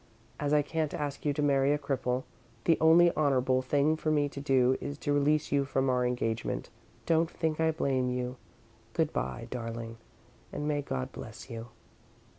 As 0.39 0.51
I 0.51 0.63
can't 0.63 0.95
ask 0.95 1.25
you 1.25 1.33
to 1.33 1.43
marry 1.43 1.73
a 1.73 1.77
cripple, 1.77 2.23
the 2.63 2.75
only 2.81 3.15
honourable 3.15 3.61
thing 3.61 3.95
for 3.95 4.09
me 4.09 4.27
to 4.29 4.41
do 4.41 4.75
is 4.81 4.97
to 4.97 5.13
release 5.13 5.51
you 5.51 5.63
from 5.63 5.91
our 5.91 6.07
engagement. 6.07 6.71
Don't 7.05 7.29
think 7.29 7.59
I 7.59 7.69
blame 7.69 8.09
you. 8.09 8.37
Good 8.93 9.13
bye, 9.13 9.45
darling, 9.51 9.97
and 10.51 10.67
may 10.67 10.81
God 10.81 11.11
bless 11.11 11.51
you. 11.51 11.67